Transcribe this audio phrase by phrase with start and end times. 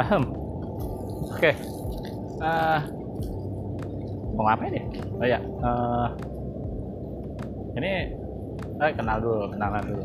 [0.00, 0.24] Ahem.
[1.28, 1.52] Oke.
[2.40, 2.80] Ah,
[4.32, 4.84] mau ngapain ya?
[5.20, 5.38] Oh ya.
[5.44, 6.08] eh,
[7.76, 7.92] ini
[8.80, 10.04] eh, kenal dulu, kenalan dulu.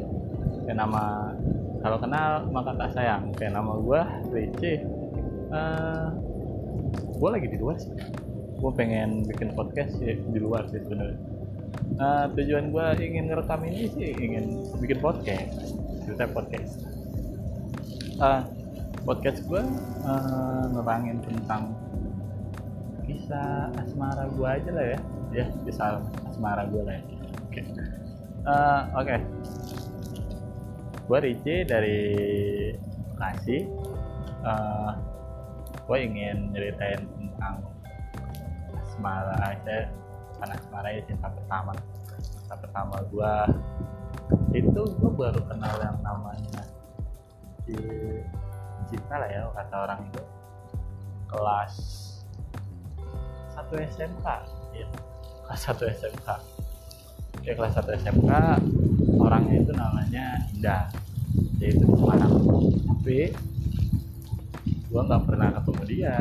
[0.67, 1.31] Kayak nama
[1.79, 3.31] kalau kenal maka tak sayang.
[3.39, 4.03] Kayak nama gua
[4.35, 4.83] Ricci.
[5.55, 6.07] Eh,
[7.15, 7.95] gue lagi di luar sih.
[8.59, 11.19] Gue pengen bikin podcast sih di luar sih sebenarnya.
[11.95, 15.71] Eh, tujuan gue ingin ngerekam ini sih ingin bikin podcast,
[16.03, 16.83] cerita podcast.
[18.19, 18.64] Eh,
[19.05, 19.61] podcast gue
[20.01, 21.77] uh, nerangin tentang
[23.05, 24.99] kisah asmara gue aja lah ya.
[25.29, 27.03] Ya kisah asmara gue lah ya.
[27.45, 27.61] oke.
[28.45, 29.15] Eh, oke.
[31.05, 32.01] Gue Ricci dari
[33.13, 33.57] Bekasi.
[34.41, 34.91] Eh,
[35.85, 37.61] gue ingin nyeritain tentang
[38.73, 39.85] asmara aja
[40.33, 41.77] bukan asmara ya cinta pertama.
[42.17, 43.33] Cinta pertama gue
[44.57, 46.65] itu gue baru kenal yang namanya
[47.65, 47.77] si
[48.89, 50.23] cinta lah ya kata orang itu.
[51.25, 51.73] Kelas
[53.55, 54.27] satu SMK
[54.75, 54.87] ya
[55.47, 56.27] kelas satu SMK
[57.47, 58.31] ya kelas satu SMK
[59.17, 60.85] orangnya itu namanya Indah.
[61.59, 62.33] Dia itu di Semarang
[62.87, 63.17] tapi
[64.91, 66.17] gua nggak pernah ketemu dia.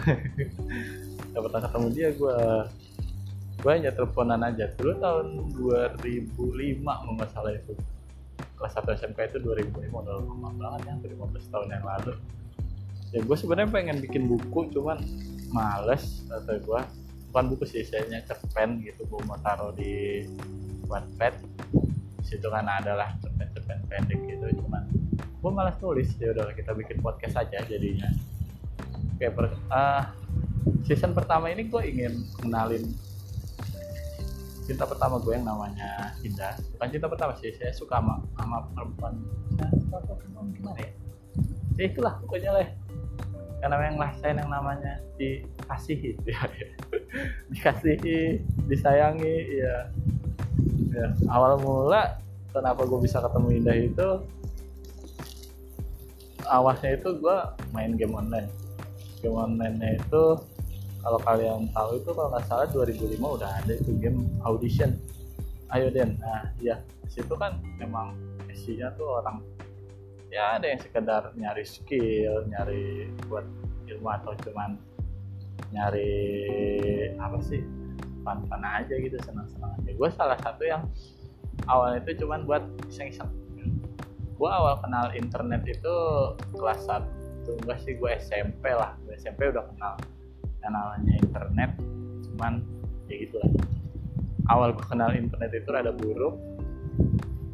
[1.30, 2.38] Nggak pernah ketemu dia gua.
[3.60, 4.66] Gua hanya teleponan aja.
[4.74, 7.76] Dulu tahun 2005 kalau nggak salah itu
[8.60, 12.12] kelas 1 SMK itu 2005 udah lama banget ya hampir 15 tahun yang lalu.
[13.10, 15.00] Ya gue sebenarnya pengen bikin buku cuman
[15.48, 16.80] males atau gue
[17.32, 20.28] bukan buku sih saya cerpen gitu gue mau taruh di
[20.84, 21.40] Wattpad.
[22.20, 24.84] Situ kan ada lah cerpen-cerpen pendek gitu cuman
[25.16, 26.12] gue malas tulis.
[26.20, 28.12] Ya udah kita bikin podcast aja jadinya.
[29.16, 30.12] Kayak per, ah,
[30.84, 32.92] season pertama ini gue ingin kenalin
[34.70, 36.54] cinta pertama gue yang namanya Indah.
[36.78, 39.18] Bukan cinta pertama sih saya suka sama, sama perempuan.
[40.54, 40.90] Gimana ya?
[41.74, 42.70] Ya itulah pokoknya lah.
[43.58, 46.14] Karena yang ngerasain yang namanya dikasihi.
[46.22, 46.68] Ya, ya.
[47.50, 49.90] dikasihi disayangi ya.
[50.94, 52.22] ya awal mula
[52.54, 54.08] kenapa gue bisa ketemu Indah itu
[56.46, 57.36] awalnya itu gue
[57.74, 58.46] main game online.
[59.18, 60.38] Game online itu
[61.00, 64.96] kalau kalian tahu itu kalau nggak salah 2005 udah ada itu game audition.
[65.72, 66.20] Ayo Den.
[66.20, 66.76] Nah ya
[67.08, 68.14] situ kan memang
[68.50, 69.42] isinya tuh orang
[70.30, 73.46] ya ada yang sekedar nyari skill nyari buat
[73.90, 74.78] ilmu atau cuman
[75.74, 76.12] nyari
[77.18, 77.62] apa sih
[78.22, 79.90] fun-fun aja gitu senang-senang aja.
[79.96, 80.86] Gue salah satu yang
[81.66, 83.30] awalnya itu cuman buat iseng-iseng.
[84.36, 85.94] Gue awal kenal internet itu
[86.56, 87.04] kelas 1
[87.64, 88.94] enggak sih gue SMP lah.
[89.02, 89.94] Gue SMP udah kenal
[90.64, 91.70] yang internet
[92.30, 92.62] cuman
[93.08, 93.50] ya gitulah.
[94.48, 96.36] Awal gue kenal internet itu ada buruk.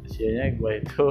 [0.07, 1.05] Usianya gue itu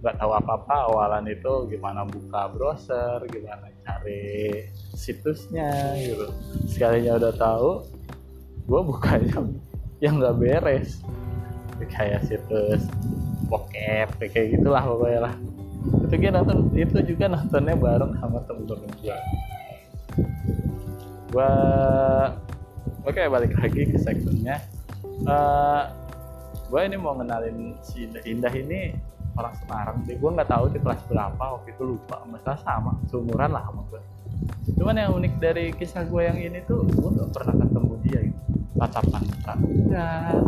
[0.00, 4.64] nggak tahu apa-apa awalan itu gimana buka browser gimana cari
[4.96, 6.26] situsnya gitu.
[6.64, 7.70] Sekalinya udah tahu
[8.66, 9.38] gue bukanya
[10.04, 11.04] yang nggak beres.
[11.90, 12.84] Kayak situs
[13.48, 15.34] bokep kayak gitulah pokoknya lah.
[16.04, 19.16] Itu nonton itu juga nontonnya bareng sama temen-temen gue
[21.30, 21.50] gua
[23.06, 24.60] oke balik lagi ke sectionnya
[25.26, 25.90] uh,
[26.68, 28.94] gua ini mau ngenalin si Indah, Indah ini
[29.38, 32.20] orang Semarang deh gua nggak tahu di kelas berapa waktu itu lupa.
[32.26, 34.02] Masalah sama seumuran lah sama gua.
[34.76, 38.40] Cuman yang unik dari kisah gue yang ini tuh gue nggak pernah ketemu dia gitu.
[39.60, 40.40] Enggak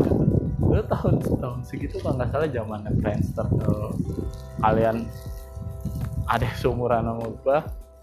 [0.73, 3.93] lu tahun tahun segitu kalau nggak salah zamannya Friendster tuh
[4.65, 5.05] kalian
[6.25, 7.59] ada seumuran sama gue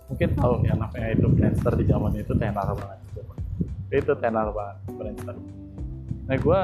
[0.10, 3.00] mungkin tahu ya namanya itu Friendster di zaman itu tenar banget
[3.90, 5.36] itu tenar banget Friendster
[6.30, 6.62] nah gue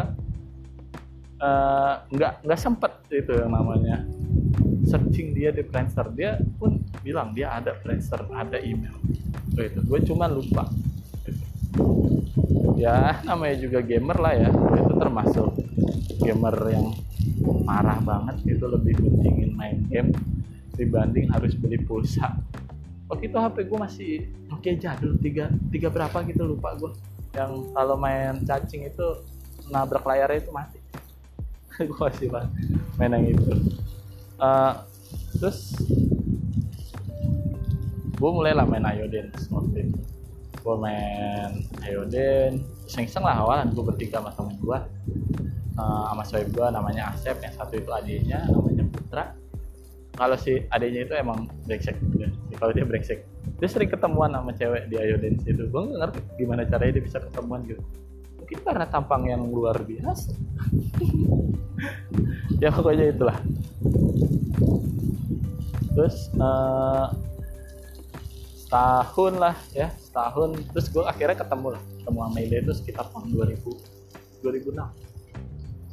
[1.42, 4.06] uh, nggak nggak sempet itu yang namanya
[4.86, 6.08] searching dia di Friendster.
[6.14, 8.96] Dia pun bilang dia ada Friendster ada email.
[9.52, 10.70] Itu itu gue cuma lupa.
[12.80, 14.50] Ya namanya juga gamer lah ya.
[14.54, 15.48] Itu termasuk
[16.22, 16.88] gamer yang
[17.66, 20.14] marah banget itu lebih pentingin main game
[20.78, 22.38] dibanding harus beli pulsa
[23.06, 24.12] waktu itu HP gue masih
[24.50, 26.92] Nokia jadul tiga tiga berapa gitu lupa gue
[27.36, 29.08] yang kalau main cacing itu
[29.68, 30.80] nabrak layarnya itu mati.
[31.84, 32.32] Gue masih
[32.96, 33.76] main yang itu.
[34.40, 34.72] Uh,
[35.36, 35.76] terus
[38.16, 39.92] gue mulai lah main Ayoden waktu
[40.64, 41.52] gue main
[41.84, 44.80] Ayoden iseng-iseng lah awalan gue bertiga sama temen gue
[45.76, 49.24] uh, sama cewek gue namanya Asep yang satu itu adiknya namanya Putra
[50.16, 51.96] kalau si adiknya itu emang brengsek.
[52.00, 53.28] Gitu kalau dia brengsek.
[53.60, 57.04] Dia sering ketemuan sama cewek di Ayo Dance itu gue nggak ngerti gimana caranya dia
[57.04, 57.84] bisa ketemuan gitu.
[58.40, 60.32] Mungkin karena tampang yang luar biasa.
[62.56, 63.36] Ya pokoknya itulah.
[65.92, 67.12] Terus uh,
[68.56, 70.56] setahun lah ya setahun.
[70.72, 71.84] Terus gue akhirnya ketemu lah.
[72.00, 73.60] Ketemu sama Ide itu sekitar tahun 2000
[74.40, 75.06] 2006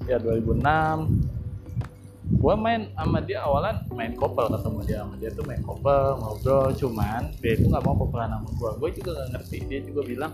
[0.06, 1.41] ya 2006
[2.22, 6.70] gue main sama dia awalan main couple ketemu dia sama dia tuh main couple ngobrol
[6.74, 10.32] cuman dia itu nggak mau kopelan sama gue gue juga nggak ngerti dia juga bilang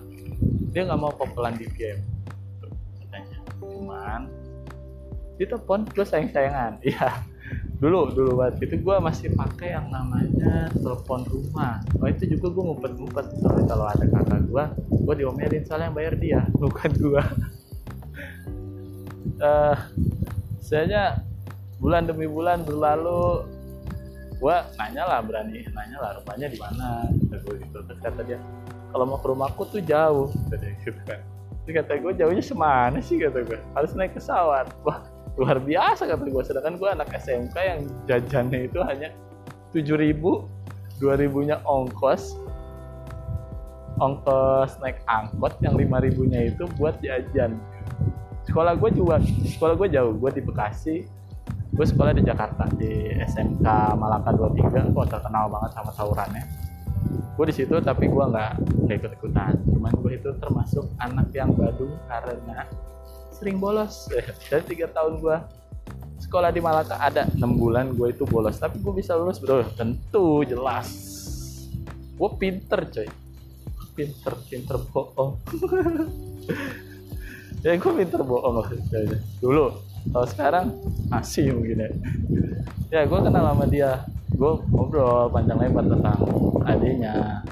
[0.73, 2.03] dia nggak mau kopelan di game.
[3.03, 3.39] Katanya.
[3.59, 4.21] Cuman
[5.39, 7.23] di telepon gue sayang sayangan iya.
[7.79, 11.81] Dulu dulu waktu itu gue masih pakai yang namanya telepon rumah.
[12.03, 14.65] Oh itu juga gue ngumpet ngumpet soalnya kalau ada kakak gue
[15.09, 17.23] gue diomelin soalnya yang bayar dia bukan gue
[19.49, 19.79] uh,
[20.61, 21.25] saya
[21.79, 23.47] bulan demi bulan berlalu.
[24.39, 27.11] Gua nanya lah berani nanya lah rumahnya di mana.
[27.27, 27.79] Gue gitu.
[27.83, 28.39] Terus kata dia
[28.95, 30.31] kalau mau ke rumahku tuh jauh.
[30.51, 31.19] Kata gitu kan.
[31.67, 33.19] Terus kata gue jauhnya semana sih?
[33.19, 34.71] Kata gue harus naik pesawat.
[34.87, 35.03] Wah
[35.39, 37.81] luar biasa kata gue sedangkan gue anak SMK yang
[38.11, 39.15] jajannya itu hanya
[39.71, 40.51] tujuh ribu
[40.99, 42.35] dua ribunya ongkos
[44.03, 47.59] ongkos naik angkot yang lima ribunya itu buat jajan.
[48.47, 49.21] Sekolah gue juga
[49.59, 50.15] sekolah gue jauh.
[50.17, 51.07] Gue di Bekasi
[51.79, 53.63] gue sekolah di Jakarta di SMK
[53.95, 56.43] Malaka 23 gue terkenal banget sama tawurannya.
[57.39, 58.51] Gue di situ tapi gue nggak
[58.91, 62.67] ikut ikutan cuman gue itu termasuk anak yang badung karena
[63.31, 64.11] sering bolos.
[64.51, 65.37] Dari tiga tahun gue
[66.19, 68.59] sekolah di Malaka ada enam bulan gue itu bolos.
[68.59, 69.63] Tapi gue bisa lulus bro.
[69.79, 70.91] Tentu jelas.
[72.19, 73.07] Gue pinter coy.
[73.95, 75.39] Pinter pinter bohong.
[77.59, 78.63] Ya gue pinter bohong
[79.43, 79.75] dulu
[80.09, 80.67] kalau sekarang
[81.09, 81.91] masih mungkin ya.
[82.89, 84.05] ya gue kenal sama dia.
[84.33, 86.19] Gue ngobrol panjang lebar tentang
[86.65, 87.43] adiknya.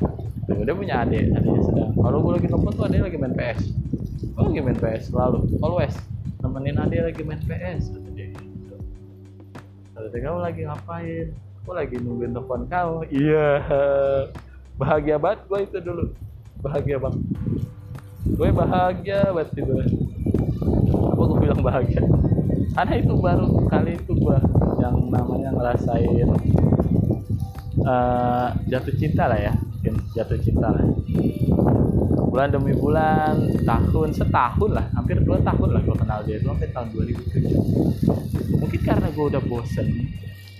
[0.46, 1.92] Tuh dia punya adik adiknya sedang.
[1.96, 3.60] Kalau gue lagi nonton tuh adiknya lagi main PS
[4.36, 5.96] gue lagi main PS selalu always.
[6.44, 8.76] Nemenin adik lagi main PS kata dia gitu.
[9.96, 11.26] Kata dia kamu lagi ngapain?
[11.64, 13.64] Gue lagi nungguin telepon kau iya.
[14.76, 16.04] Bahagia banget gue itu dulu.
[16.60, 17.22] Bahagia banget.
[18.26, 19.74] Gue bahagia banget itu
[21.16, 22.02] apa gue bilang bahagia
[22.76, 24.36] karena itu baru kali itu gua
[24.76, 26.28] yang namanya ngerasain
[27.80, 30.84] uh, jatuh cinta lah ya mungkin jatuh cinta lah.
[32.28, 36.68] Bulan demi bulan tahun setahun lah hampir dua tahun lah gua kenal dia itu sampai
[36.68, 39.88] tahun 2007 mungkin karena gua udah bosen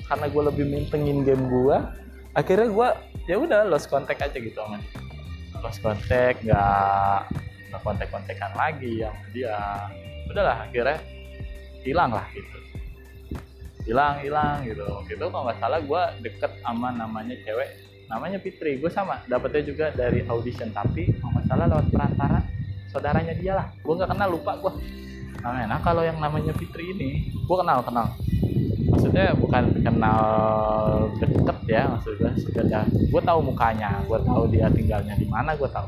[0.09, 1.93] karena gua lebih mintengin game gua
[2.33, 2.97] akhirnya gua
[3.29, 4.81] ya udah lost contact aja gitu sama
[5.61, 7.29] lost contact nggak
[7.69, 9.61] nggak kontak kontekan lagi yang dia.
[10.33, 10.97] Udahlah akhirnya
[11.87, 12.59] hilang lah gitu.
[13.87, 14.87] Hilang hilang gitu.
[15.07, 17.71] Gitu kalau nggak salah gue deket sama namanya cewek
[18.11, 18.83] namanya Fitri.
[18.83, 20.75] Gue sama dapetnya juga dari audition.
[20.75, 22.39] Tapi kalau nggak salah lewat perantara
[22.91, 23.67] saudaranya dia lah.
[23.81, 24.73] Gue nggak kenal lupa gue
[25.47, 28.11] nah, nah kalau yang namanya Fitri ini gue kenal kenal.
[28.87, 30.23] Maksudnya bukan kenal
[31.23, 35.87] deket ya maksudnya sudah gue tahu mukanya gue tahu dia tinggalnya di mana gue tahu.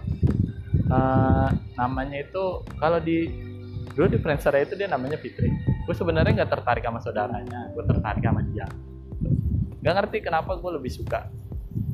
[0.88, 3.28] Uh, namanya itu kalau di
[3.92, 5.50] dulu di Friendster itu dia namanya Fitri
[5.88, 8.68] gue sebenarnya nggak tertarik sama saudaranya gue tertarik sama dia.
[9.80, 11.32] Nggak ngerti kenapa gue lebih suka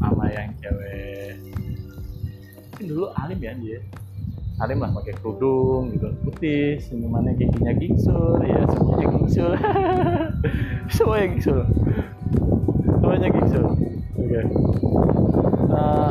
[0.03, 1.39] sama yang cewek.
[2.75, 3.79] Mungkin dulu alim ya dia.
[4.59, 6.11] Alim lah pakai kerudung gitu.
[6.27, 9.53] Putih senyumannya giginya gingsul ya semuanya gingsul
[10.99, 11.61] semuanya gingsul
[12.99, 13.79] semuanya gingsul oke.
[14.19, 14.43] Okay.
[15.71, 16.11] uh, eh,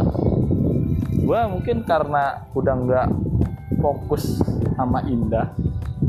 [1.19, 3.07] gue mungkin karena udah nggak
[3.83, 4.39] fokus
[4.79, 5.51] sama Indah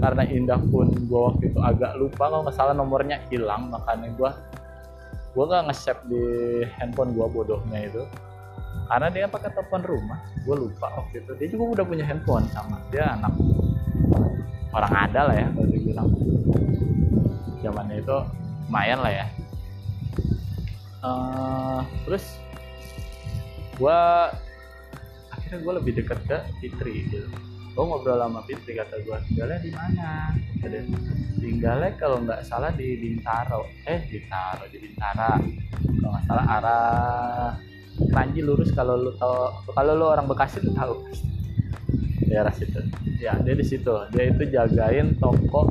[0.01, 4.31] karena Indah pun gue waktu itu agak lupa kalau nggak nomornya hilang makanya gue
[5.35, 6.23] gue gak nge-save di
[6.79, 8.03] handphone gue bodohnya itu.
[8.87, 11.33] Karena dia pakai telepon rumah gue lupa waktu itu.
[11.35, 13.35] Dia juga udah punya handphone sama dia anak
[14.75, 16.09] orang ada lah ya kalau dibilang.
[17.67, 18.17] Zamannya itu
[18.71, 19.27] lumayan lah ya.
[21.05, 22.25] Uh, terus
[23.77, 23.99] gue
[25.35, 27.29] akhirnya gue lebih dekat ke Fitri gitu
[27.75, 30.31] gue ngobrol sama Fitri kata gue tinggalnya di mana?
[31.43, 33.67] Tinggalnya kalau nggak salah di Bintaro.
[33.83, 35.43] Eh Bintaro di Bintara.
[35.83, 37.51] Kalau nggak salah arah
[38.15, 41.03] Panji lurus kalau lu tahu kalau lu orang Bekasi lu tahu
[42.31, 42.79] daerah situ.
[43.19, 43.95] Ya dia di situ.
[44.15, 45.67] Dia itu jagain toko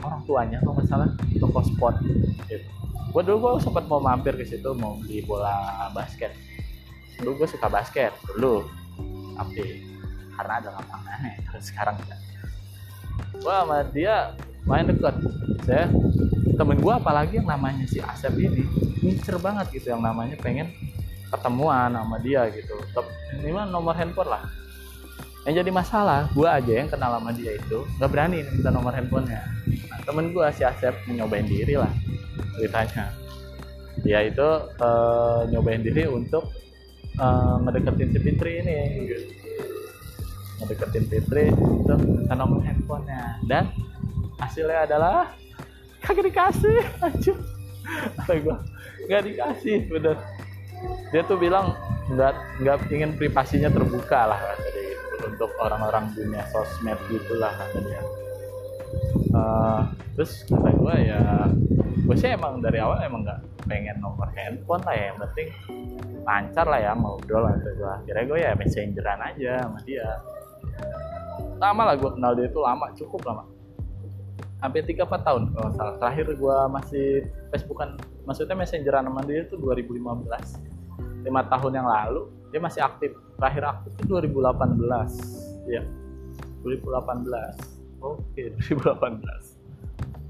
[0.00, 2.00] orang tuanya kalau nggak salah toko sport.
[2.48, 2.64] Gitu.
[3.12, 6.32] Gue dulu gue sempat mau mampir ke situ mau beli bola basket.
[7.20, 8.64] Dulu gue suka basket dulu.
[9.36, 9.90] Tapi
[10.40, 12.20] karena ada lapangannya kalau sekarang enggak.
[13.44, 14.32] Wah sama dia
[14.64, 15.14] main deket.
[15.68, 15.84] Saya
[16.56, 18.64] temen gue apalagi yang namanya si Asep ini
[19.04, 20.72] ngincer banget gitu yang namanya pengen
[21.28, 22.72] ketemuan sama dia gitu.
[23.36, 24.44] Ini mah nomor handphone lah.
[25.44, 29.40] Yang jadi masalah gue aja yang kenal sama dia itu nggak berani minta nomor handphonenya.
[29.88, 31.92] Nah, temen gue si Asep nyobain diri lah
[32.56, 33.12] ceritanya.
[34.00, 34.48] Dia itu
[34.80, 36.48] uh, nyobain diri untuk
[37.20, 38.76] uh, ngedeketin si Fitri ini.
[39.08, 39.39] gitu.
[40.60, 43.72] Ngedeketin Fitri untuk minta nomor handphonenya dan
[44.36, 45.32] hasilnya adalah
[46.04, 47.34] kagak dikasih aja
[48.16, 48.56] kata gue
[49.10, 49.76] nggak dikasih.
[49.90, 50.16] Bener.
[51.12, 51.76] Dia tuh bilang
[52.10, 54.84] nggak nggak ingin privasinya terbuka lah jadi
[55.28, 58.02] untuk orang-orang dunia sosmed gitulah kata dia.
[59.30, 59.80] Uh,
[60.18, 61.20] terus kata gue ya
[62.06, 65.04] gue sih emang dari awal emang nggak pengen nomor handphone lah ya.
[65.12, 65.48] Yang penting
[66.20, 70.06] lancar lah ya ngobrol lah gue akhirnya gue ya messengeran aja sama dia
[71.60, 73.44] lama lah gue kenal dia itu lama cukup lama.
[74.64, 75.94] Hampir tiga empat tahun kalau salah.
[76.00, 77.06] Terakhir gue masih
[77.52, 80.00] Facebookan maksudnya messengeran sama dia itu 2015
[81.20, 83.12] lima tahun yang lalu dia masih aktif.
[83.36, 85.84] Terakhir aktif itu 2018 ya
[86.64, 89.60] 2018 oke 2018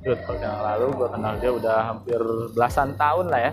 [0.00, 2.16] Good, tahun yang lalu gue kenal dia udah hampir
[2.56, 3.52] belasan tahun lah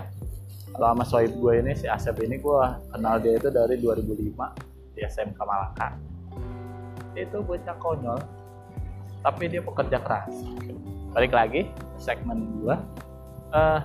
[0.72, 5.00] Kalau sama sohib gue ini si Asep ini gue kenal dia itu dari 2005 di
[5.04, 6.07] SMK Malaka
[7.26, 8.20] itu bocah konyol
[9.18, 10.30] tapi dia pekerja keras.
[11.10, 11.66] Balik lagi
[11.98, 12.76] segmen gue
[13.50, 13.80] uh,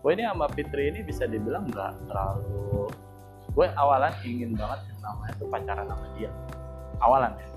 [0.00, 2.88] gue ini sama Fitri ini bisa dibilang nggak terlalu
[3.50, 6.30] gue awalan ingin banget yang namanya tuh pacaran sama dia.
[7.02, 7.48] Awalan ya.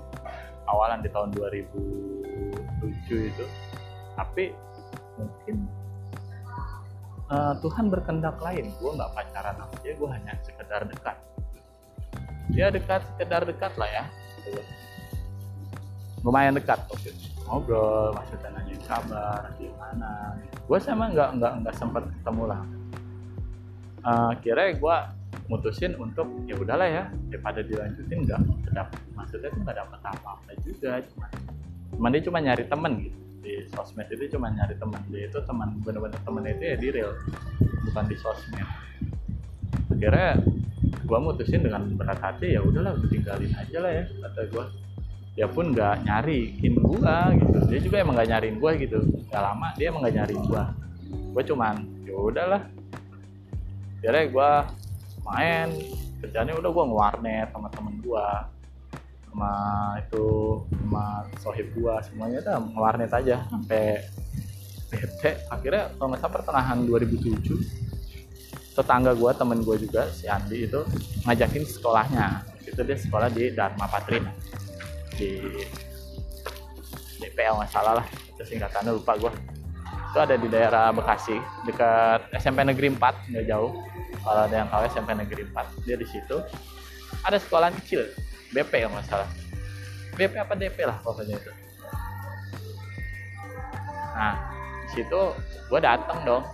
[0.64, 3.46] Awalan di tahun 2007 itu.
[4.18, 4.50] Tapi
[5.14, 5.56] mungkin
[7.30, 8.74] uh, Tuhan berkendak lain.
[8.82, 11.16] Gue nggak pacaran sama dia gue hanya sekedar dekat.
[12.50, 14.04] Dia dekat sekedar dekat lah ya
[16.24, 16.80] lumayan dekat.
[16.88, 17.12] Oke.
[17.44, 20.32] Ngobrol maksudnya nanya kabar gimana
[20.64, 22.60] gue sama nggak nggak nggak sempat ketemu lah.
[24.04, 24.96] Uh, kira gue
[25.48, 28.40] mutusin untuk ya udahlah ya daripada dilanjutin nggak
[28.72, 31.26] dapat maksudnya tuh nggak dapat apa-apa juga cuma
[31.92, 33.18] cuma dia cuma nyari temen gitu.
[33.44, 35.00] Di sosmed itu cuma nyari temen.
[35.12, 37.12] Dia itu teman bener-bener temen itu ya di real
[37.84, 38.68] bukan di sosmed.
[39.92, 40.40] Akhirnya
[41.02, 44.64] gue mutusin dengan berat hati ya udahlah gue tinggalin aja lah ya kata gue
[45.34, 47.58] dia pun nggak nyariin gua gitu.
[47.66, 48.98] Dia juga emang nggak nyariin gua gitu.
[49.34, 50.64] Gak lama dia emang nggak nyariin gua.
[51.34, 51.74] Gua cuman
[52.06, 52.62] ya udahlah.
[53.98, 54.50] Akhirnya gua
[55.26, 55.68] main.
[56.22, 58.46] Kerjanya udah gua ngewarnet sama temen gua.
[59.26, 59.52] Sama
[59.98, 60.26] itu
[60.70, 61.04] sama
[61.42, 64.06] sohib gua semuanya tuh ngewarnet aja sampai
[64.94, 65.42] bete.
[65.50, 67.83] Akhirnya kalau nggak pertengahan 2007
[68.74, 70.82] tetangga gua temen gua juga si Andi itu
[71.24, 72.42] ngajakin sekolahnya.
[72.66, 74.26] Itu dia sekolah di Dharma Patrin
[75.14, 75.38] di
[77.22, 78.06] DPL nggak salah lah.
[78.34, 79.32] Itu singkatannya lupa gue
[80.14, 81.34] itu ada di daerah Bekasi
[81.66, 83.74] dekat SMP Negeri 4 nggak jauh.
[84.22, 86.38] Kalau ada yang tahu SMP Negeri 4 dia di situ.
[87.26, 88.14] Ada sekolah kecil
[88.54, 89.26] BP yang nggak salah.
[90.14, 91.52] BP apa DP lah pokoknya itu.
[94.14, 94.34] Nah
[94.86, 95.20] di situ
[95.66, 96.46] gue datang dong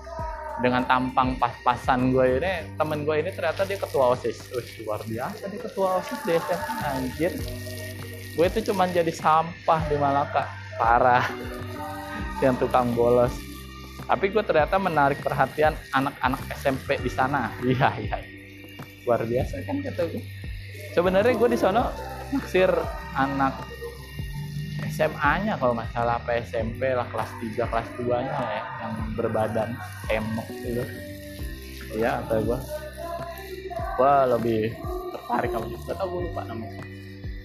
[0.60, 4.52] dengan tampang pas-pasan gue ini temen gue ini ternyata dia ketua osis.
[4.52, 7.32] Ush, luar biasa dia ketua osis di SMA anjir.
[8.36, 10.44] Gue itu cuma jadi sampah di Malaka.
[10.76, 11.26] Parah.
[12.40, 13.32] Yang tukang bolos.
[14.04, 17.52] Tapi gue ternyata menarik perhatian anak-anak SMP di sana.
[17.64, 18.18] Iya iya
[19.04, 20.22] luar biasa kan kata gue
[20.92, 21.90] sebenarnya gue di sana
[22.30, 22.70] naksir
[23.16, 23.58] anak
[25.00, 29.72] SMA-nya kalau masalah apa SMP lah kelas 3 kelas 2 nya ya yang berbadan
[30.12, 30.84] emok gitu
[31.96, 32.58] iya atau gue
[33.96, 34.62] gue lebih
[35.16, 36.84] tertarik sama dia tau gue lupa namanya.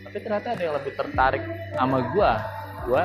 [0.03, 2.31] Tapi ternyata ada yang lebih tertarik sama gue
[2.91, 3.03] gue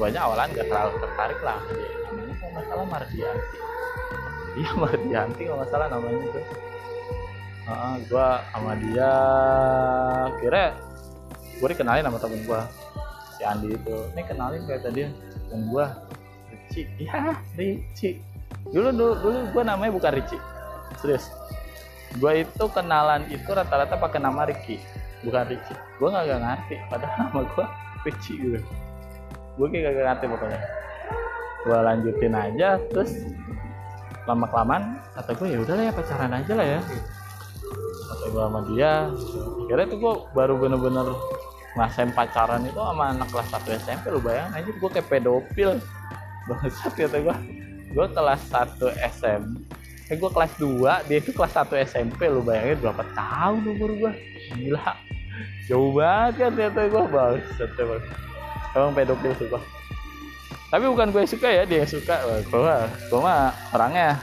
[0.00, 1.90] guanya awalan gak terlalu tertarik lah sama dia.
[2.08, 3.56] Namanya kalau nggak salah Mardianti.
[4.56, 6.40] Iya Mardianti kalau nggak salah namanya itu
[7.68, 9.12] uh, gue sama dia
[10.40, 10.64] kira
[11.60, 12.62] gue dikenalin sama temen gue
[13.42, 13.96] si Andi itu.
[14.14, 15.10] Ini kenalin kayak tadi
[15.50, 15.86] temen gue
[16.54, 16.82] Ricci.
[17.02, 18.10] Iya Ricci.
[18.70, 20.38] Dulu dulu dulu gue namanya bukan Ricci.
[21.02, 21.26] Serius.
[22.22, 24.78] Gue itu kenalan itu rata-rata pakai nama Ricky
[25.26, 25.74] bukan Ricci.
[25.98, 27.66] Gue nggak gak ngerti padahal nama gue
[28.06, 28.58] Ricci gitu.
[29.58, 30.60] Gue kayak gak ngerti pokoknya.
[31.66, 33.10] Gue lanjutin aja terus
[34.22, 36.80] lama kelamaan kata gue ya udahlah ya pacaran aja lah ya.
[38.06, 39.10] Kata gue sama dia.
[39.66, 41.10] Akhirnya tuh gue baru bener-bener
[41.72, 45.70] ngerasain pacaran itu sama anak kelas 1 SMP lu bayangin aja gue kayak pedofil.
[46.42, 47.36] Bangsat kata gue
[47.92, 48.76] gue kelas 1
[49.20, 49.42] SM
[50.10, 54.12] eh gue kelas 2 dia itu kelas 1 SMP lu bayangin berapa tahun umur gue
[54.52, 54.92] gila.
[55.70, 58.02] Jauh banget kan ternyata gue bangsat emang.
[58.72, 59.60] Emang pedofil suka.
[60.72, 62.16] Tapi bukan gue suka ya dia yang suka.
[62.48, 62.76] Gue
[63.08, 64.20] gue mah orangnya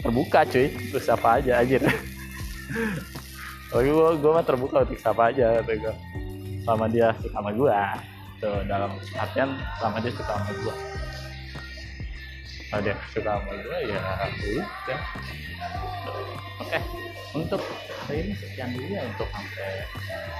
[0.00, 0.72] terbuka cuy.
[0.92, 1.76] Terus siapa aja aja
[3.66, 5.94] tapi gue gue mah terbuka untuk siapa aja gue
[6.62, 7.74] sama dia suka sama gue
[8.38, 10.74] tuh dalam artian sama dia suka sama gue
[12.74, 14.00] ada yang suka sama gue ya
[14.36, 15.00] udah.
[16.62, 16.78] Oke
[17.36, 17.62] untuk
[18.08, 19.72] hari ini sekian dulu ya untuk sampai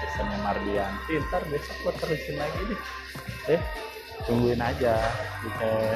[0.00, 0.92] seasonnya Mardian
[1.28, 2.80] ntar besok gue terusin lagi deh
[3.59, 3.62] eh
[4.25, 4.97] tungguin aja
[5.45, 5.50] di,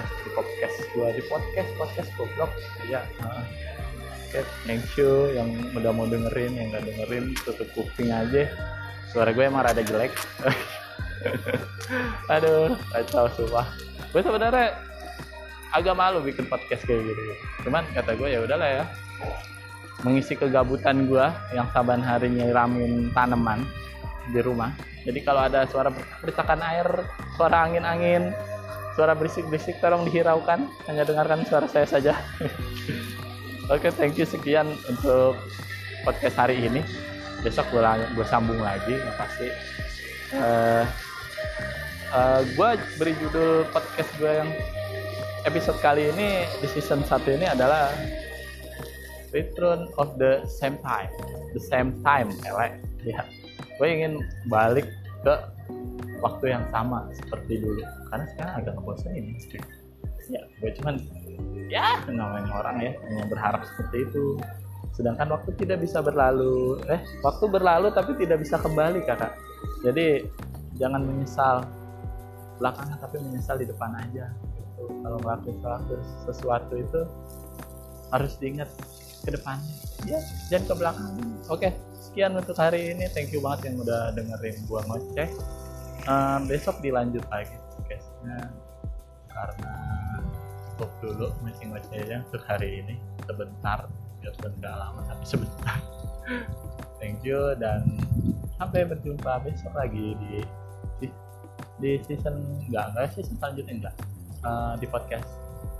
[0.04, 2.52] di podcast gue di podcast podcast goblok.
[2.86, 3.42] Ya uh,
[4.30, 8.46] okay, thank you yang udah mau dengerin yang nggak dengerin tutup kuping aja.
[9.10, 10.14] Suara gue emang rada jelek.
[12.34, 13.66] Aduh kacau sumpah
[14.10, 14.72] gue sebenarnya
[15.70, 17.22] agak malu bikin podcast kayak gitu
[17.62, 18.84] cuman kata gue ya udahlah ya.
[20.06, 23.66] Mengisi kegabutan gue yang saban hari nyiramin tanaman
[24.32, 24.72] di rumah.
[25.04, 26.86] Jadi kalau ada suara percikan air
[27.36, 28.32] suara angin-angin
[28.94, 30.70] suara berisik-berisik tolong dihiraukan.
[30.88, 32.16] Hanya dengarkan suara saya saja
[33.70, 35.38] oke okay, thank you sekian untuk
[36.02, 36.82] podcast hari ini.
[37.40, 37.80] Besok gue,
[38.18, 39.48] gue sambung lagi ya pasti.
[40.34, 40.84] Uh,
[42.12, 44.50] uh, gue beri judul podcast gue yang
[45.46, 47.94] episode kali ini di season 1 ini adalah
[49.30, 51.08] Return of the Same Time.
[51.54, 53.22] The same time elek ya.
[53.78, 54.90] Gue ingin balik
[55.22, 55.34] ke
[56.20, 57.86] waktu yang sama seperti dulu.
[58.10, 58.74] Karena sekarang agak
[59.14, 59.32] ini.
[60.28, 61.00] Ya gue cuman
[61.70, 62.02] ya.
[62.10, 64.36] Namanya orang ya hanya berharap seperti itu.
[64.90, 69.32] Sedangkan waktu tidak bisa berlalu eh waktu berlalu tapi tidak bisa kembali kakak.
[69.86, 70.26] Jadi
[70.76, 71.64] jangan menyesal
[72.58, 74.28] belakangan tapi menyesal di depan aja.
[74.58, 74.82] Gitu.
[75.04, 75.80] kalau melakukan
[76.24, 77.00] sesuatu itu
[78.10, 78.68] harus diingat
[79.22, 79.74] ke depannya.
[80.04, 80.18] Ya
[80.50, 81.12] jangan ke belakang.
[81.46, 81.68] Oke
[82.10, 83.06] sekian untuk hari ini.
[83.14, 85.30] Thank you banget yang udah dengerin gua ngoceh.
[86.08, 88.50] Um, besok dilanjut lagi podcastnya.
[89.30, 89.72] Karena
[90.80, 92.96] cukup dulu masih ngocehnya untuk hari ini.
[93.28, 93.84] Sebentar
[94.24, 95.76] biarpun nggak lama tapi sebentar.
[97.00, 98.00] Thank you dan
[98.56, 100.40] sampai berjumpa besok lagi di
[101.04, 101.08] di,
[101.84, 103.94] di season enggak enggak season selanjutnya enggak.
[104.40, 105.28] Uh, di podcast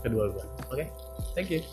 [0.05, 0.77] kedua gue oke?
[0.77, 0.87] Okay?
[1.33, 1.65] thank you